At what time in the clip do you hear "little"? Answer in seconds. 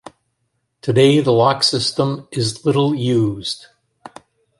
2.65-2.95